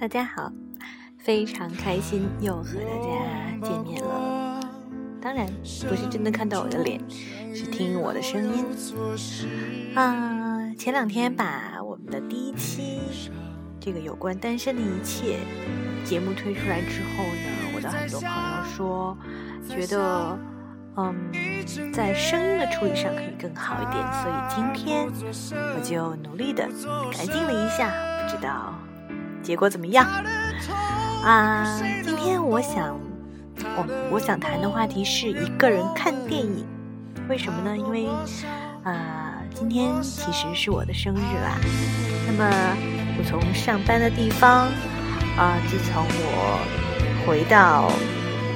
[0.00, 0.52] 大家好，
[1.18, 4.60] 非常开心又和大家见面了。
[5.20, 5.44] 当然
[5.88, 7.00] 不是真的看到我的脸，
[7.52, 8.64] 是听我的声音。
[9.96, 13.00] 啊，前两天把我们的第一期
[13.80, 15.40] 这个有关单身的一切
[16.04, 19.18] 节目推出来之后呢，我的很多朋友说
[19.68, 20.38] 觉得，
[20.96, 25.08] 嗯，在声音的处理上可以更好一点，所以今天
[25.74, 26.68] 我就努力的
[27.10, 27.92] 改进了一下，
[28.22, 28.72] 不知道。
[29.48, 30.06] 结果怎么样
[31.24, 31.80] 啊？
[32.04, 33.00] 今天我想，
[33.78, 36.66] 我我想谈的话题是一个人看电影。
[37.30, 37.74] 为什么呢？
[37.74, 38.06] 因为
[38.84, 41.56] 啊，今天其实是我的生日啦。
[42.26, 42.76] 那么
[43.16, 44.68] 我从上班的地方
[45.38, 47.90] 啊，自从我回到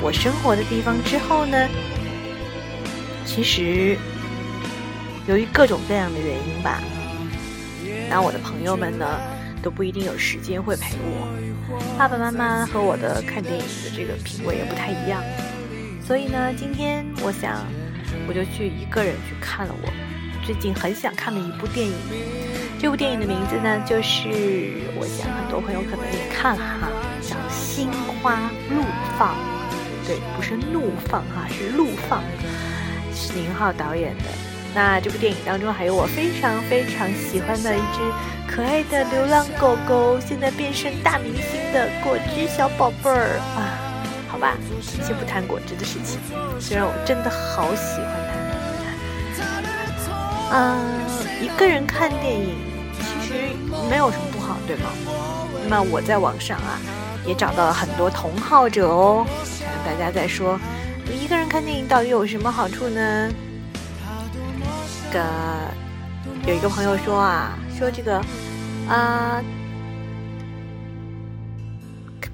[0.00, 1.66] 我生活的地方之后呢，
[3.24, 3.98] 其实
[5.26, 6.80] 由于各种各样的原因吧，
[8.08, 9.04] 那我的朋友们呢？
[9.66, 11.26] 都不一定有时间会陪我，
[11.98, 15.20] 爸爸妈妈和我的看电影的这个品味也不太一样，
[16.06, 17.66] 所以呢，今天我想
[18.28, 19.88] 我就去一个人去看了我
[20.46, 21.92] 最近很想看的一部电影。
[22.78, 24.30] 这部电影的名字呢，就是
[24.94, 26.86] 我想很多朋友可能也看了哈，
[27.20, 27.90] 叫《心
[28.22, 28.84] 花怒
[29.18, 29.34] 放》。
[30.06, 32.22] 对，不是怒放哈，是怒放，
[33.34, 34.24] 宁浩导演的。
[34.72, 38.35] 那这部电影当中还有我非常非常喜欢的一只。
[38.48, 43.76] 可爱的流浪狗狗，现在变身大明星的果汁小宝贝儿啊！
[44.28, 46.18] 好吧，先不谈果汁的事情，
[46.58, 48.10] 虽然我真的好喜欢
[50.50, 50.56] 它。
[50.56, 50.78] 嗯，
[51.42, 52.56] 一个人看电影
[52.98, 53.34] 其实
[53.90, 54.90] 没有什么不好，对吗？
[55.68, 56.78] 那我在网上啊，
[57.26, 59.26] 也找到了很多同好者哦。
[59.84, 60.58] 看大家在说，
[61.12, 63.30] 一个人看电影到底有什么好处呢？
[65.12, 65.20] 个
[66.46, 67.58] 有一个朋友说啊。
[67.78, 68.16] 说这个，
[68.88, 69.42] 啊，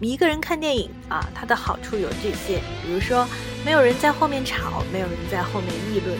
[0.00, 3.24] 一个人看电影啊，它的好处有这些，比如说
[3.64, 6.18] 没有人在后面吵，没有人在后面议论，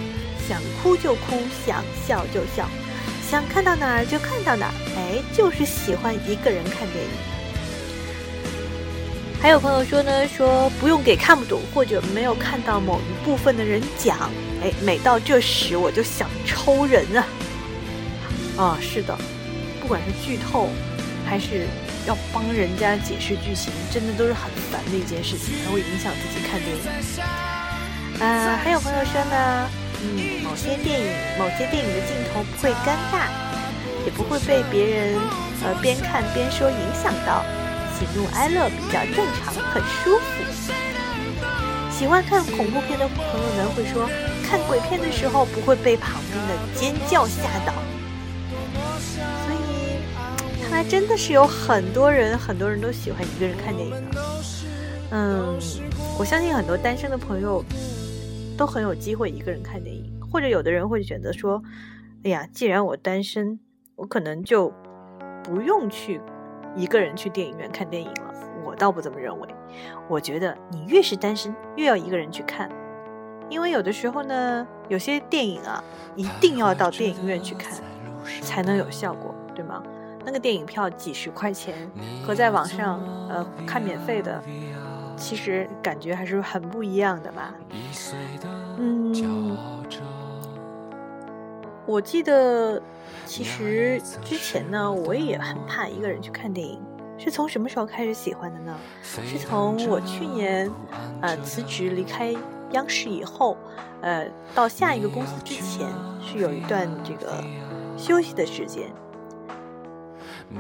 [0.49, 1.37] 想哭就哭，
[1.67, 2.69] 想笑就笑，
[3.29, 7.11] 想看到哪儿就看到哪儿，哎，就是喜欢一个人看电影。
[9.41, 14.31] 还有朋友说呢，说不用给看不懂或者没有看到某一部分的人讲，
[14.63, 17.27] 哎，每到这时我就想抽人啊。
[18.59, 19.17] 啊，是的，
[19.81, 20.69] 不管是剧透，
[21.25, 21.69] 还是
[22.09, 26.83] 要帮人家解释剧情，真的都是很烦的一件事情，还会影响自己看电影。
[28.19, 29.71] 呃，还有朋友说呢，
[30.03, 31.07] 嗯，某些电影、
[31.39, 33.31] 某些电影的镜头不会尴尬，
[34.05, 35.21] 也不会被别人
[35.63, 37.45] 呃边看边说影响到，
[37.97, 40.43] 喜怒哀乐比较正常，很舒服。
[41.97, 44.11] 喜欢看恐怖片的朋友们会说，
[44.43, 47.73] 看鬼片的时候不会被旁边的尖叫吓到。
[50.69, 54.23] 看来真的是有很多人，很多人都喜欢一个人看电影的。
[55.11, 55.59] 嗯，
[56.19, 57.65] 我相信很多单身的朋友
[58.55, 61.63] 都很有机会一个人看电影，或者有的人会选择说
[62.23, 63.59] ：“哎呀，既然我单身，
[63.97, 64.71] 我可能就
[65.43, 66.21] 不用去
[66.77, 69.49] 一个人去电影院看电影了。”我倒不这么认为，
[70.07, 72.71] 我觉得你越是单身，越要一个人去看，
[73.49, 75.83] 因为有的时候呢，有些电影啊，
[76.15, 77.73] 一定要到电影院去看
[78.43, 79.83] 才能有效果，对吗？
[80.25, 81.75] 那个电影票几十块钱，
[82.27, 84.43] 和在网上呃看免费的，
[85.17, 87.55] 其实感觉还是很不一样的吧。
[88.79, 89.57] 嗯，
[91.87, 92.83] 我记得
[93.25, 96.81] 其实之前呢，我也很怕一个人去看电影。
[97.21, 98.77] 是从什么时候开始喜欢的呢？
[99.03, 100.71] 是从我去年
[101.21, 102.33] 呃辞职离开
[102.71, 103.57] 央视以后，
[104.03, 104.25] 呃
[104.55, 105.89] 到下一个公司之前，
[106.23, 107.43] 是有一段这个
[107.97, 108.93] 休息的时间。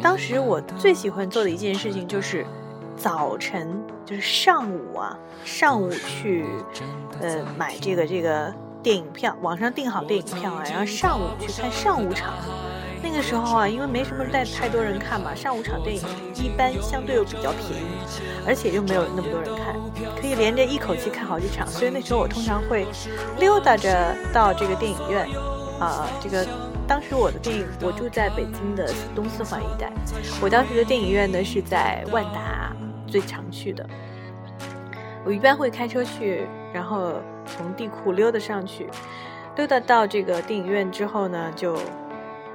[0.02, 2.44] 当时我最喜欢做的一件事情就是
[2.96, 6.44] 早晨，就是上午啊，上午去
[7.20, 8.52] 呃买这个这个
[8.82, 12.34] 电影票，网上订好电影票啊，然后上午去看上午场。
[13.00, 16.02] 那个时候啊，因为没什么带太多人看嘛，上午场电影
[16.34, 17.86] 一般相对又比较便宜，
[18.46, 19.74] 而且又没有那么多人看，
[20.20, 21.66] 可以连着一口气看好几场。
[21.66, 22.86] 所以那时候我通常会
[23.38, 25.26] 溜达着到这个电影院
[25.80, 26.46] 啊，这个。
[26.88, 29.92] 当时我的电影，我住在北京的东四环一带。
[30.40, 32.74] 我当时的电影院呢是在万达
[33.06, 33.86] 最常去的。
[35.22, 37.12] 我一般会开车去，然后
[37.44, 38.88] 从地库溜达上去，
[39.56, 41.76] 溜达到这个电影院之后呢，就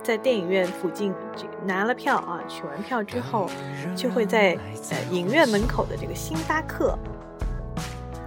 [0.02, 3.48] 在电影院附近这个拿了票啊，取完票之后，
[3.96, 4.58] 就会在
[4.90, 6.98] 呃影院门口的这个星巴克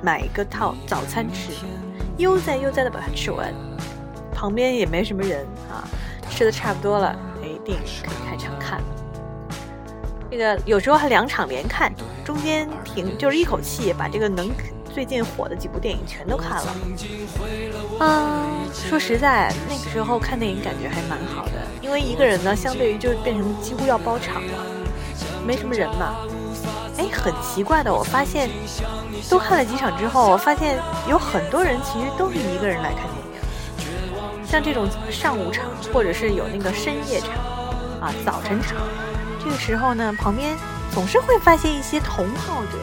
[0.01, 1.53] 买一个套早餐吃，
[2.17, 3.53] 悠哉悠哉的把它吃完。
[4.33, 5.89] 旁边也没什么人啊，
[6.37, 8.85] 吃的差不多了，哎，电影可以开场看了。
[10.31, 11.91] 这个有时候还两场连看，
[12.27, 14.51] 中间停就是一口气把这个能
[14.93, 16.77] 最近火的几部电影全都看了。
[18.01, 24.53] 嗯，说实在，那个时候看电影感觉还蛮好的，因为一个人呢，相对于就变成几乎要包场了，
[25.47, 26.17] 没什么人嘛。
[26.99, 28.51] 哎，很奇怪的，我发现
[29.31, 30.79] 都看了几场之后，我发现
[31.09, 33.05] 有很多人其实都是一个人来看，
[34.49, 37.31] 像这种上午场或者是有那个深夜场
[38.01, 38.77] 啊、早晨场。
[39.43, 40.57] 这个时候呢，旁边
[40.93, 42.79] 总是会发现一些同好者，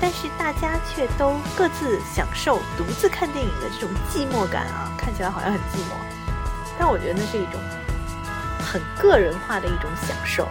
[0.00, 5.94] 但是大家却都各自享受独自看电影的这种寂寞感啊，看起来好像很寂寞，
[6.78, 7.60] 但我觉得那是一种
[8.64, 10.48] 很个人化的一种享受。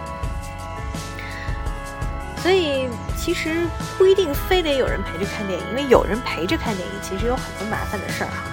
[2.42, 2.88] 所以
[3.18, 3.68] 其实
[3.98, 8.44] 不一定非得有人陪着看电影，因为有人陪着看电影，其实有很多麻烦的事儿哈。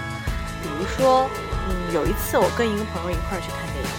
[0.67, 1.29] 比如说，
[1.69, 3.91] 嗯，有一次我跟一个朋友一块儿去看电影，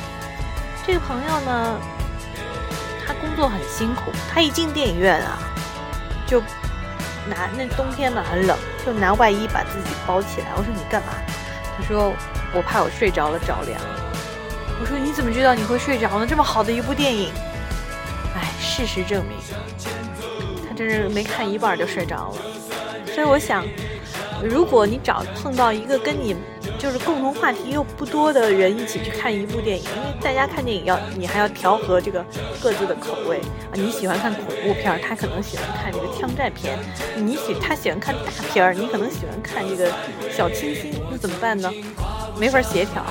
[0.86, 1.80] 这个朋友呢。
[3.10, 5.40] 他工作很辛苦，他一进电影院啊，
[6.28, 6.42] 就
[7.26, 10.48] 拿那冬天嘛很冷，就拿外衣把自己包起来。
[10.58, 11.14] 我说你干嘛？
[11.78, 12.12] 他说
[12.54, 13.80] 我怕我睡着了着凉。
[14.82, 16.28] 我说你怎么知道你会睡着呢？
[16.28, 17.32] 这么好的一部电影，
[18.36, 19.38] 哎，事实证明，
[20.68, 22.38] 他真是没看一半就睡着了。
[23.16, 23.66] 所以我想，
[24.44, 26.36] 如果你找碰到一个跟你。
[26.78, 32.24] 就是共同话题又不多的人一起去看一部电影，因为大家看电影要你还要调和这个
[32.62, 33.40] 各自的口味
[33.72, 33.74] 啊。
[33.74, 36.78] 你喜欢看恐怖片，他可能喜欢看这个枪战片；
[37.16, 39.92] 你喜他喜欢看大片儿，你可能喜欢看这个
[40.32, 40.94] 小清新。
[41.10, 41.72] 那怎么办呢？
[42.40, 43.04] 没法协调，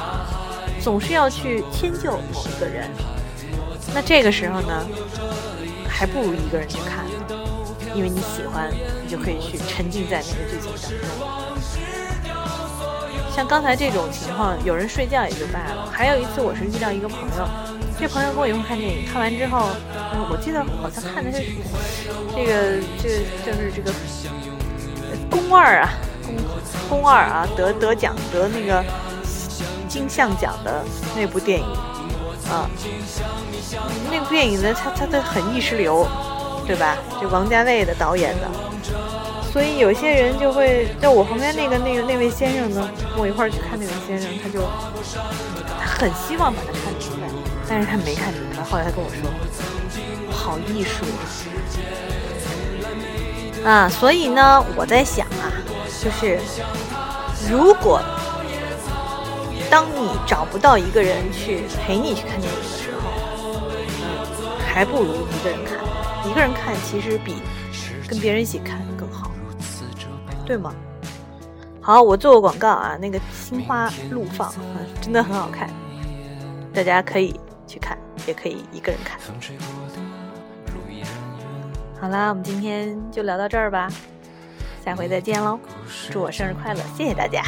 [0.81, 2.89] 总是要去迁就某一个人。
[3.93, 4.87] 那这个时候呢，
[5.89, 7.05] 还不如一个人去看，
[7.95, 8.71] 因为你喜欢，
[9.03, 11.46] 你就可以去沉浸在那个剧情当中。
[13.37, 15.87] 像刚才这种情况，有人睡觉也就罢了。
[15.93, 17.47] 还有一次，我是遇到一个朋友，
[18.01, 19.69] 这朋友跟我一块看电影，看完之后，
[20.31, 21.45] 我记得好像看的是
[22.35, 23.93] 这个，这个就是这个
[25.31, 25.93] 宫二啊，
[26.89, 28.83] 宫宫二啊，得得奖得那个
[29.87, 30.83] 金像奖的
[31.15, 31.67] 那部电影
[32.49, 32.65] 啊，
[34.11, 36.09] 那部电影呢，他他他很意识流，
[36.67, 36.97] 对吧？
[37.21, 38.49] 就王家卫的导演的。
[39.57, 44.61] 所以有些人就会，就我旁边那个那个那位先生呢，跟我一块儿去看那位先生，他就
[45.81, 47.27] 他很希望把它看明白，
[47.67, 48.63] 但是他没看明白。
[48.63, 49.31] 后来他跟我说，
[50.31, 51.07] 好艺术
[53.65, 53.89] 啊！
[53.89, 55.49] 所以呢，我在想啊，
[56.05, 56.39] 就是
[57.51, 58.03] 如果
[59.71, 63.11] 当你找不到一个人去陪你去看电影的时候，
[64.03, 65.79] 嗯，还不如一个人看。
[66.31, 67.37] 一个人看其实比
[68.07, 68.85] 跟别人一起看。
[70.47, 70.73] 对吗？
[71.83, 74.59] 好，我做个广告啊，那个《心花怒放》啊
[75.01, 75.69] 真的很好看，
[76.73, 79.21] 大家可以去看，也可以一个人看。
[82.01, 83.89] 好啦，我们今天就聊到这儿吧，
[84.85, 85.59] 下回再见喽！
[86.11, 87.43] 祝我生日快乐，谢谢大家。